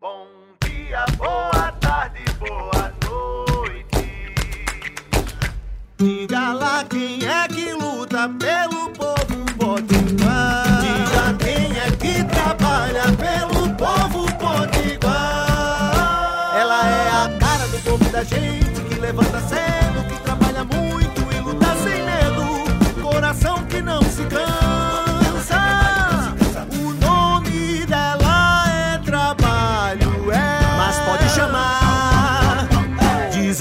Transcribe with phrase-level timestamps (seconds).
[0.00, 0.26] Bom
[0.62, 4.34] dia, boa tarde, boa noite.
[5.96, 10.80] Diga lá quem é que luta pelo povo potiguar.
[10.80, 15.06] Diga quem é que trabalha pelo povo potiguar.
[16.54, 19.33] Ela é a cara do povo da gente que levanta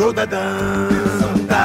[0.04, 1.64] de Zodadanta.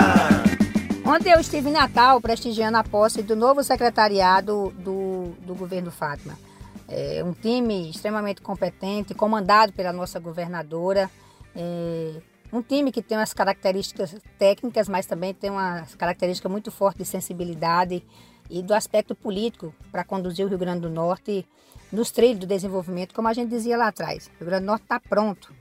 [1.04, 6.38] Ontem eu estive em Natal prestigiando a posse do novo secretariado do, do governo Fátima.
[6.86, 11.10] É um time extremamente competente, comandado pela nossa governadora.
[11.56, 12.12] É
[12.52, 17.04] um time que tem umas características técnicas, mas também tem uma característica muito forte de
[17.04, 18.04] sensibilidade
[18.48, 21.46] e do aspecto político para conduzir o Rio Grande do Norte
[21.90, 24.30] nos trilhos do desenvolvimento, como a gente dizia lá atrás.
[24.36, 25.52] O Rio Grande do Norte está pronto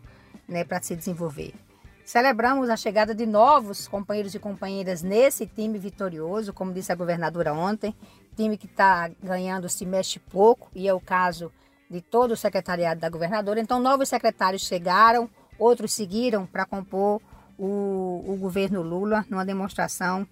[0.48, 1.54] né, para se desenvolver.
[2.08, 7.54] Celebramos a chegada de novos companheiros e companheiras nesse time vitorioso, como disse a governadora
[7.54, 7.94] ontem,
[8.34, 11.52] time que está ganhando se mexe pouco, e é o caso
[11.92, 13.60] de todo o secretariado da governadora.
[13.60, 17.22] Então, novos secretários chegaram, outros seguiram para compor
[17.60, 20.26] o, o governo Lula, numa demonstração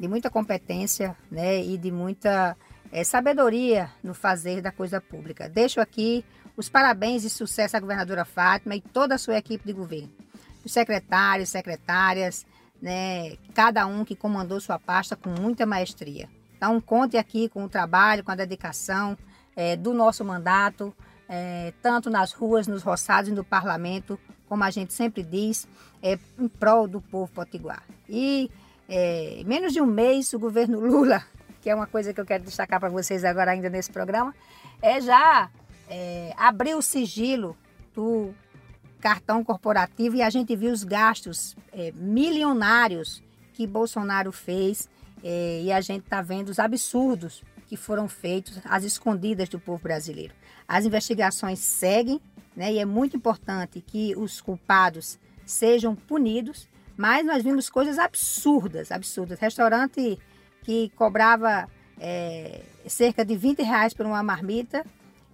[0.00, 2.56] de muita competência né, e de muita
[2.90, 5.48] é, sabedoria no fazer da coisa pública.
[5.48, 6.24] Deixo aqui
[6.56, 10.10] os parabéns e sucesso à governadora Fátima e toda a sua equipe de governo
[10.64, 12.46] os secretários, secretárias,
[12.80, 16.28] né, cada um que comandou sua pasta com muita maestria.
[16.56, 19.16] Então, conte aqui com o trabalho, com a dedicação
[19.56, 20.94] é, do nosso mandato,
[21.28, 25.68] é, tanto nas ruas, nos roçados e no parlamento, como a gente sempre diz,
[26.02, 27.82] é, em prol do povo potiguar.
[28.08, 28.50] E
[28.88, 31.22] é, menos de um mês, o governo Lula,
[31.62, 34.34] que é uma coisa que eu quero destacar para vocês agora ainda nesse programa,
[34.82, 35.48] é já
[35.88, 37.56] é, abriu o sigilo
[37.94, 38.34] do
[39.00, 44.88] cartão corporativo e a gente viu os gastos é, milionários que Bolsonaro fez
[45.24, 49.82] é, e a gente está vendo os absurdos que foram feitos às escondidas do povo
[49.82, 50.34] brasileiro.
[50.66, 52.20] As investigações seguem
[52.54, 58.92] né, e é muito importante que os culpados sejam punidos, mas nós vimos coisas absurdas,
[58.92, 59.38] absurdas.
[59.38, 60.18] Restaurante
[60.62, 61.68] que cobrava
[61.98, 64.84] é, cerca de 20 reais por uma marmita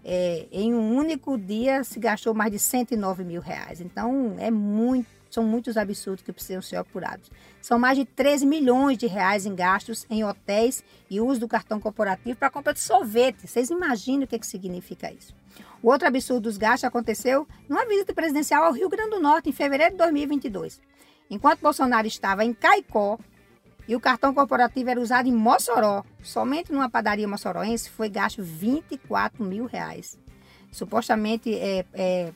[0.09, 3.81] é, em um único dia se gastou mais de 109 mil reais.
[3.81, 7.29] Então, é muito, são muitos absurdos que precisam ser apurados.
[7.61, 11.81] São mais de 13 milhões de reais em gastos em hotéis e uso do cartão
[11.81, 13.49] corporativo para compra de sorvete.
[13.49, 15.35] Vocês imaginam o que, que significa isso?
[15.83, 19.53] O outro absurdo dos gastos aconteceu numa visita presidencial ao Rio Grande do Norte em
[19.53, 20.81] fevereiro de 2022.
[21.29, 23.19] Enquanto Bolsonaro estava em Caicó,
[23.89, 26.03] e o cartão corporativo era usado em Mossoró.
[26.23, 30.19] Somente numa padaria moçoroense foi gasto 24 mil reais.
[30.73, 32.33] Supostamente é, é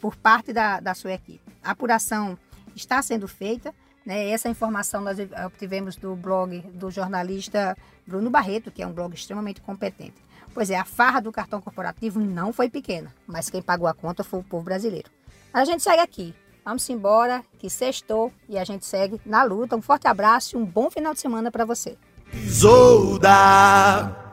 [0.00, 1.40] por parte da, da sua equipe.
[1.62, 2.38] A apuração
[2.74, 3.74] está sendo feita.
[4.04, 4.30] Né?
[4.30, 7.76] Essa informação nós obtivemos do blog do jornalista
[8.06, 10.14] Bruno Barreto, que é um blog extremamente competente.
[10.54, 14.22] Pois é, a farra do cartão corporativo não foi pequena, mas quem pagou a conta
[14.24, 15.10] foi o povo brasileiro.
[15.52, 16.34] A gente segue aqui,
[16.66, 19.76] Vamos embora, que sextou e a gente segue na luta.
[19.76, 21.96] Um forte abraço e um bom final de semana para você.
[22.32, 24.25] Isolda.